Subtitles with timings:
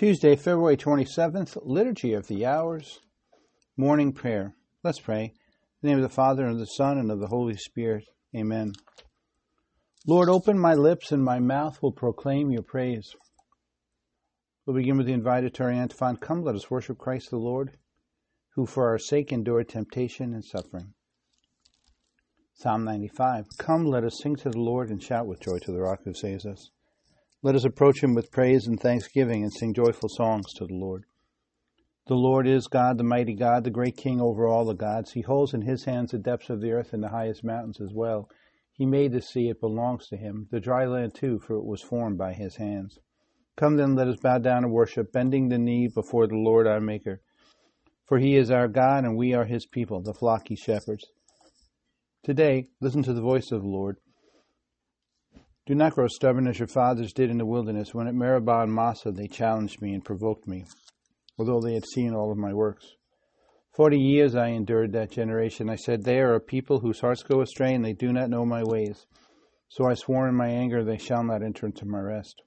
[0.00, 3.00] Tuesday, February 27th, Liturgy of the Hours,
[3.76, 4.54] Morning Prayer.
[4.82, 5.24] Let's pray.
[5.24, 5.32] In
[5.82, 8.04] the name of the Father, and of the Son, and of the Holy Spirit.
[8.34, 8.72] Amen.
[10.06, 13.14] Lord, open my lips, and my mouth will proclaim your praise.
[14.64, 16.16] We'll begin with the invitatory antiphon.
[16.16, 17.76] Come, let us worship Christ the Lord,
[18.54, 20.94] who for our sake endured temptation and suffering.
[22.54, 23.44] Psalm 95.
[23.58, 26.14] Come, let us sing to the Lord and shout with joy to the rock who
[26.14, 26.70] saves us.
[27.42, 31.04] Let us approach him with praise and thanksgiving and sing joyful songs to the Lord.
[32.06, 35.12] The Lord is God, the mighty God, the great King over all the gods.
[35.12, 37.94] He holds in his hands the depths of the earth and the highest mountains as
[37.94, 38.28] well.
[38.74, 41.80] He made the sea, it belongs to him, the dry land too, for it was
[41.80, 42.98] formed by his hands.
[43.56, 46.80] Come then, let us bow down and worship, bending the knee before the Lord our
[46.80, 47.22] Maker.
[48.04, 51.06] For he is our God, and we are his people, the flock he shepherds.
[52.22, 53.96] Today, listen to the voice of the Lord.
[55.70, 58.74] Do not grow stubborn as your fathers did in the wilderness, when at Meribah and
[58.74, 60.64] Massah they challenged me and provoked me,
[61.38, 62.96] although they had seen all of my works.
[63.76, 65.70] Forty years I endured that generation.
[65.70, 68.44] I said, They are a people whose hearts go astray, and they do not know
[68.44, 69.06] my ways.
[69.68, 72.42] So I swore in my anger, They shall not enter into my rest.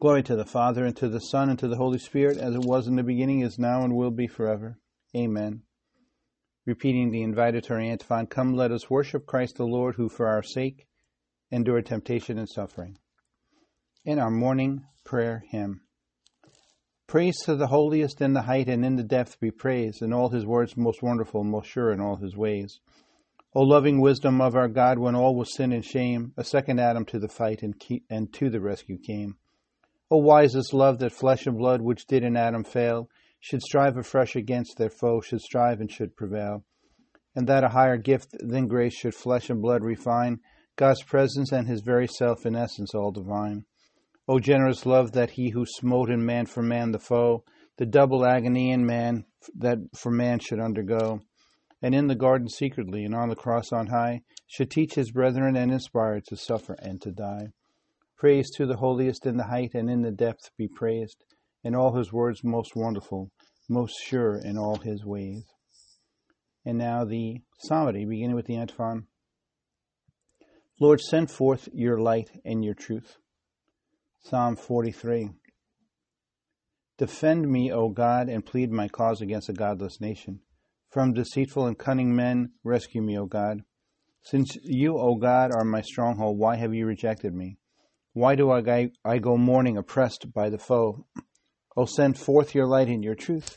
[0.00, 2.64] Glory to the Father, and to the Son, and to the Holy Spirit, as it
[2.64, 4.80] was in the beginning, is now, and will be forever.
[5.16, 5.62] Amen.
[6.64, 10.88] Repeating the invitatory antiphon, Come, let us worship Christ the Lord, who for our sake
[11.56, 12.98] endure temptation and suffering.
[14.04, 15.80] In our morning prayer hymn.
[17.06, 20.28] Praise to the holiest in the height and in the depth be praised, in all
[20.28, 22.78] his words most wonderful, most sure in all his ways.
[23.54, 27.06] O loving wisdom of our God, when all was sin and shame, a second Adam
[27.06, 29.36] to the fight and, keep, and to the rescue came.
[30.10, 33.08] O wisest love that flesh and blood, which did in Adam fail,
[33.40, 36.64] should strive afresh against their foe, should strive and should prevail.
[37.34, 40.40] And that a higher gift than grace should flesh and blood refine,
[40.76, 43.64] God's presence and his very self in essence all divine.
[44.28, 47.44] O generous love that he who smote in man for man the foe,
[47.78, 49.24] the double agony in man
[49.54, 51.20] that for man should undergo,
[51.80, 55.56] and in the garden secretly and on the cross on high, should teach his brethren
[55.56, 57.48] and inspire to suffer and to die.
[58.18, 61.24] Praise to the holiest in the height and in the depth be praised,
[61.64, 63.30] in all his words most wonderful,
[63.68, 65.44] most sure in all his ways.
[66.64, 69.06] And now the psalmody, beginning with the antiphon.
[70.78, 73.16] Lord, send forth your light and your truth.
[74.22, 75.30] Psalm 43.
[76.98, 80.40] Defend me, O God, and plead my cause against a godless nation.
[80.90, 83.62] From deceitful and cunning men, rescue me, O God.
[84.22, 87.56] Since you, O God, are my stronghold, why have you rejected me?
[88.12, 91.06] Why do I, go mourning, oppressed by the foe?
[91.74, 93.56] O send forth your light and your truth.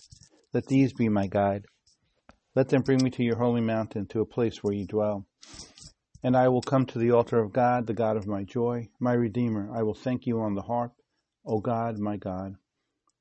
[0.54, 1.66] Let these be my guide.
[2.56, 5.26] Let them bring me to your holy mountain, to a place where you dwell.
[6.22, 9.14] And I will come to the altar of God, the God of my joy, my
[9.14, 9.72] Redeemer.
[9.74, 10.94] I will thank you on the harp,
[11.46, 12.56] O God, my God.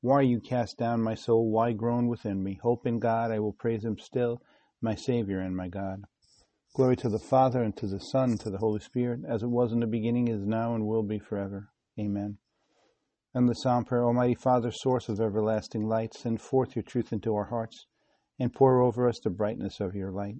[0.00, 1.50] Why you cast down, my soul?
[1.50, 2.58] Why groan within me?
[2.62, 4.42] Hope in God, I will praise him still,
[4.80, 6.02] my Savior and my God.
[6.74, 9.48] Glory to the Father, and to the Son, and to the Holy Spirit, as it
[9.48, 11.70] was in the beginning, is now, and will be forever.
[11.98, 12.38] Amen.
[13.34, 17.34] And the Psalm prayer, Almighty Father, source of everlasting light, send forth your truth into
[17.34, 17.86] our hearts,
[18.38, 20.36] and pour over us the brightness of your light.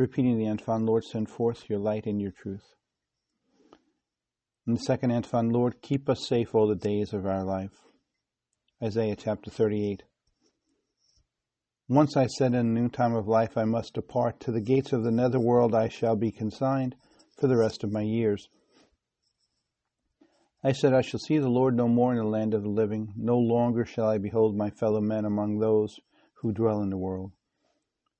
[0.00, 2.74] Repeating the antiphon, Lord, send forth your light and your truth.
[4.66, 7.82] In the second antiphon, Lord, keep us safe all the days of our life.
[8.82, 10.04] Isaiah chapter 38.
[11.86, 14.40] Once I said in the noontime of life I must depart.
[14.40, 16.96] To the gates of the nether world I shall be consigned
[17.38, 18.48] for the rest of my years.
[20.64, 23.12] I said, I shall see the Lord no more in the land of the living.
[23.18, 26.00] No longer shall I behold my fellow men among those
[26.36, 27.32] who dwell in the world.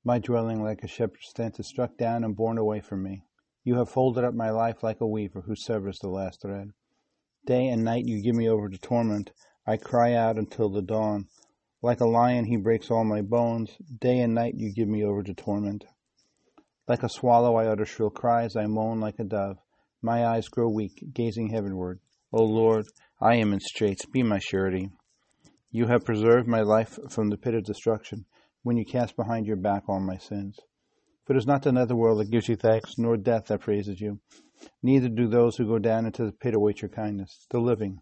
[0.03, 3.27] My dwelling like a shepherd's tent is struck down and borne away from me.
[3.65, 6.71] You have folded up my life like a weaver who severs the last thread.
[7.44, 9.33] Day and night you give me over to torment.
[9.66, 11.28] I cry out until the dawn.
[11.83, 13.77] Like a lion he breaks all my bones.
[14.00, 15.84] Day and night you give me over to torment.
[16.89, 18.56] Like a swallow I utter shrill cries.
[18.56, 19.59] I moan like a dove.
[20.00, 22.01] My eyes grow weak, gazing heavenward.
[22.33, 22.86] O Lord,
[23.21, 24.07] I am in straits.
[24.07, 24.92] Be my surety.
[25.71, 28.24] You have preserved my life from the pit of destruction
[28.62, 30.59] when you cast behind your back all my sins.
[31.24, 34.21] For it is not the netherworld that gives you thanks, nor death that praises you.
[34.83, 37.47] Neither do those who go down into the pit await your kindness.
[37.51, 38.01] The living,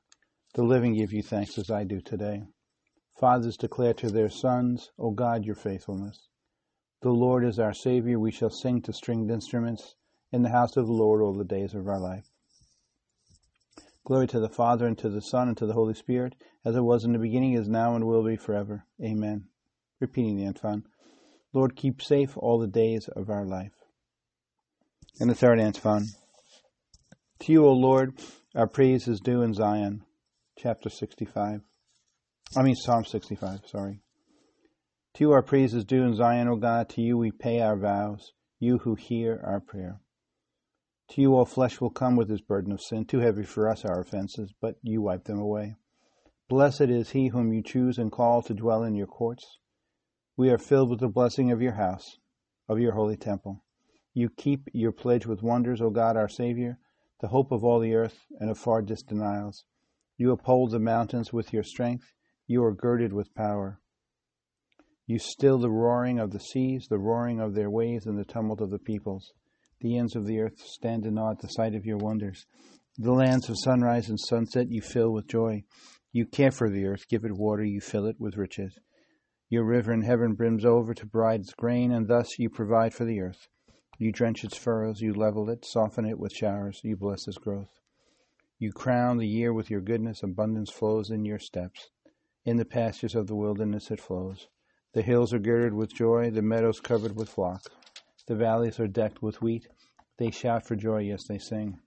[0.55, 2.43] the living give you thanks as I do today.
[3.21, 6.29] Fathers declare to their sons, O God, your faithfulness.
[7.03, 8.19] The Lord is our Savior.
[8.19, 9.95] We shall sing to stringed instruments
[10.33, 12.31] in the house of the Lord all the days of our life.
[14.05, 16.35] Glory to the Father, and to the Son, and to the Holy Spirit,
[16.65, 18.87] as it was in the beginning, is now, and will be forever.
[19.05, 19.49] Amen
[20.01, 20.85] repeating the antiphon.
[21.53, 23.73] Lord, keep safe all the days of our life.
[25.21, 26.07] And the third antiphon.
[27.41, 28.15] To you, O Lord,
[28.55, 30.03] our praise is due in Zion.
[30.59, 31.61] chapter 65.
[32.57, 34.01] I mean, Psalm 65, sorry.
[35.15, 36.89] To you our praise is due in Zion, O God.
[36.91, 40.01] To you we pay our vows, you who hear our prayer.
[41.11, 43.05] To you all flesh will come with his burden of sin.
[43.05, 45.77] Too heavy for us our offenses, but you wipe them away.
[46.49, 49.59] Blessed is he whom you choose and call to dwell in your courts.
[50.39, 52.17] We are filled with the blessing of your house,
[52.69, 53.65] of your holy temple.
[54.15, 56.79] You keep your pledge with wonders, O God, our Savior,
[57.21, 59.65] the hope of all the earth and of far distant isles.
[60.17, 62.13] You uphold the mountains with your strength.
[62.47, 63.81] You are girded with power.
[65.09, 68.61] You still the roaring of the seas, the roaring of their waves, and the tumult
[68.61, 69.33] of the peoples.
[69.81, 72.47] The ends of the earth stand in awe at the sight of your wonders.
[72.97, 75.65] The lands of sunrise and sunset you fill with joy.
[76.13, 78.79] You care for the earth, give it water, you fill it with riches.
[79.51, 83.07] Your river in heaven brims over to provide its grain, and thus you provide for
[83.07, 83.49] the earth.
[83.99, 87.81] You drench its furrows, you level it, soften it with showers, you bless its growth.
[88.59, 91.89] You crown the year with your goodness, abundance flows in your steps.
[92.45, 94.49] In the pastures of the wilderness it flows.
[94.93, 97.63] The hills are girded with joy, the meadows covered with flock.
[98.27, 99.67] The valleys are decked with wheat.
[100.19, 101.79] They shout for joy, yes, they sing.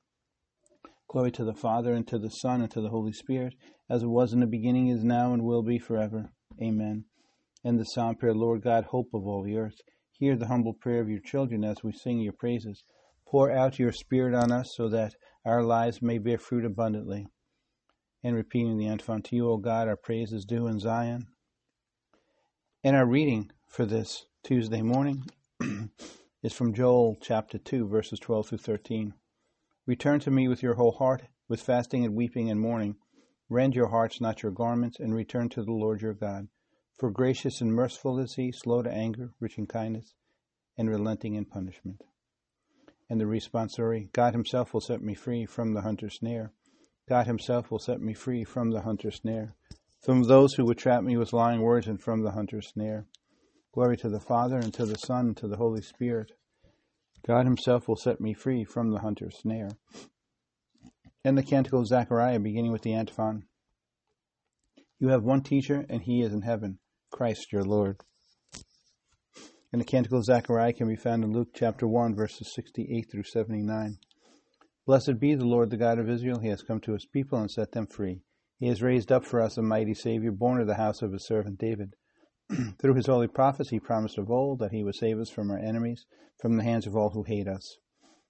[1.08, 3.54] Glory to the Father, and to the Son, and to the Holy Spirit,
[3.90, 6.32] as it was in the beginning, is now, and will be forever.
[6.62, 7.06] Amen.
[7.64, 9.82] And the psalm prayer, Lord God, hope of all the earth,
[10.12, 12.84] hear the humble prayer of your children as we sing your praises.
[13.28, 15.16] Pour out your Spirit on us so that
[15.46, 17.28] our lives may bear fruit abundantly.
[18.24, 21.28] And repeating the antiphon, to you, O God, our praise is due in Zion.
[22.84, 25.26] And our reading for this Tuesday morning
[26.44, 29.14] is from Joel chapter 2, verses 12 through 13.
[29.86, 32.96] Return to me with your whole heart, with fasting and weeping and mourning.
[33.50, 36.48] Rend your hearts, not your garments, and return to the Lord your God.
[37.02, 40.14] For gracious and merciful is he, slow to anger, rich in kindness,
[40.78, 42.04] and relenting in punishment.
[43.10, 46.54] And the responsory God himself will set me free from the hunter's snare.
[47.10, 49.56] God himself will set me free from the hunter's snare
[50.06, 53.08] from those who would trap me with lying words and from the hunter's snare.
[53.72, 56.34] Glory to the Father, and to the Son, and to the Holy Spirit.
[57.26, 59.72] God Himself will set me free from the hunter's snare.
[61.24, 63.46] And the Canticle of Zechariah, beginning with the antiphon
[65.00, 66.78] You have one teacher, and He is in heaven,
[67.12, 67.98] Christ your Lord.
[69.72, 73.24] And the Canticle of Zechariah can be found in Luke chapter 1, verses 68 through
[73.24, 73.98] 79.
[74.86, 76.40] Blessed be the Lord, the God of Israel.
[76.40, 78.22] He has come to his people and set them free.
[78.60, 81.26] He has raised up for us a mighty Savior, born of the house of his
[81.26, 81.96] servant David.
[82.80, 85.60] Through his holy prophets, he promised of old that he would save us from our
[85.60, 86.06] enemies,
[86.40, 87.78] from the hands of all who hate us.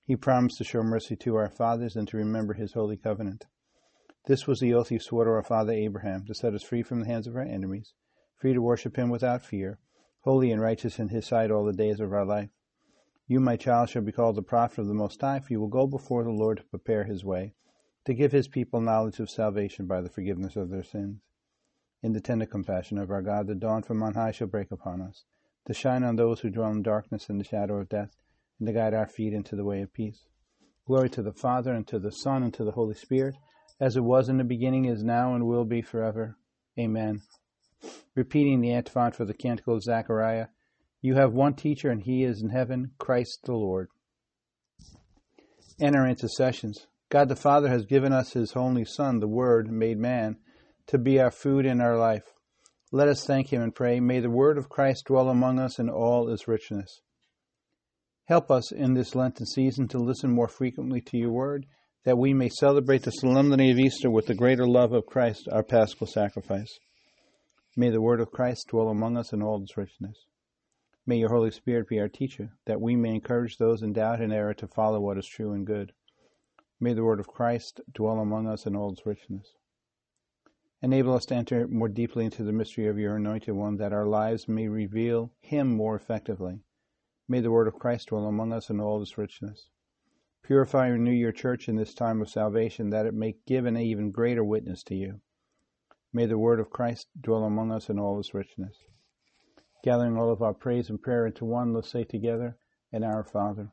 [0.05, 3.45] He promised to show mercy to our fathers and to remember his holy covenant.
[4.25, 6.99] This was the oath he swore to our father Abraham, to set us free from
[6.99, 7.93] the hands of our enemies,
[8.41, 9.79] free to worship him without fear,
[10.21, 12.49] holy and righteous in his sight all the days of our life.
[13.27, 15.67] You, my child, shall be called the prophet of the Most High, for you will
[15.67, 17.53] go before the Lord to prepare his way
[18.05, 21.21] to give his people knowledge of salvation by the forgiveness of their sins.
[22.01, 25.01] In the tender compassion of our God, the dawn from on high shall break upon
[25.01, 25.25] us,
[25.67, 28.15] to shine on those who dwell in darkness and the shadow of death,
[28.59, 30.25] and to guide our feet into the way of peace.
[30.87, 33.35] Glory to the Father, and to the Son, and to the Holy Spirit,
[33.79, 36.37] as it was in the beginning, is now, and will be forever.
[36.79, 37.21] Amen.
[38.15, 40.47] Repeating the antiphon for the Canticle of Zechariah,
[41.01, 43.87] You have one teacher, and he is in heaven, Christ the Lord.
[45.81, 46.87] Our intercessions.
[47.09, 50.37] God the Father has given us His only Son, the Word made man,
[50.87, 52.23] to be our food and our life.
[52.91, 55.89] Let us thank Him and pray, May the Word of Christ dwell among us in
[55.89, 57.01] all its richness.
[58.25, 61.65] Help us in this Lenten season to listen more frequently to your Word,
[62.03, 65.63] that we may celebrate the solemnity of Easter with the greater love of Christ, our
[65.63, 66.79] paschal sacrifice.
[67.77, 70.25] May the Word of Christ dwell among us in all its richness.
[71.05, 74.33] May your Holy Spirit be our teacher, that we may encourage those in doubt and
[74.33, 75.93] error to follow what is true and good.
[76.81, 79.55] May the word of Christ dwell among us in all its richness.
[80.81, 84.05] Enable us to enter more deeply into the mystery of your anointed one, that our
[84.05, 86.59] lives may reveal him more effectively.
[87.29, 89.69] May the word of Christ dwell among us in all its richness.
[90.43, 93.77] Purify and renew your church in this time of salvation, that it may give an
[93.77, 95.21] even greater witness to you.
[96.13, 98.77] May the word of Christ dwell among us in all its richness.
[99.83, 102.57] Gathering all of our praise and prayer into one, let's say together,
[102.91, 103.71] and our Father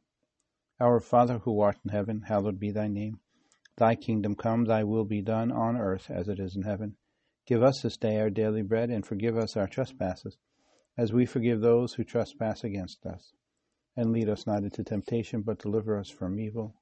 [0.81, 3.19] our Father who art in heaven, hallowed be thy name.
[3.77, 6.97] Thy kingdom come, thy will be done on earth as it is in heaven.
[7.47, 10.37] Give us this day our daily bread, and forgive us our trespasses,
[10.97, 13.33] as we forgive those who trespass against us.
[13.97, 16.77] And lead us not into temptation, but deliver us from evil.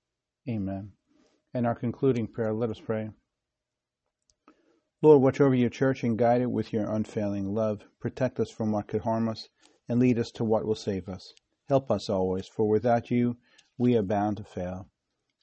[0.49, 0.93] Amen.
[1.55, 3.11] And our concluding prayer, let us pray.
[5.03, 7.85] Lord, watch over your church and guide it with your unfailing love.
[8.01, 9.49] Protect us from what could harm us,
[9.89, 11.35] and lead us to what will save us.
[11.69, 13.37] Help us always, for without you,
[13.77, 14.89] we are bound to fail.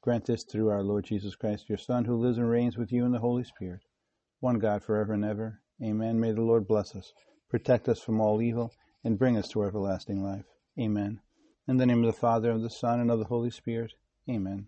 [0.02, 3.06] Grant this through our Lord Jesus Christ, your Son, who lives and reigns with you
[3.06, 3.82] in the Holy Spirit,
[4.40, 5.62] one God forever and ever.
[5.82, 6.20] Amen.
[6.20, 7.14] May the Lord bless us,
[7.48, 10.46] protect us from all evil, and bring us to everlasting life.
[10.80, 11.22] Amen.
[11.68, 13.94] In the name of the Father, and of the Son, and of the Holy Spirit.
[14.28, 14.68] Amen.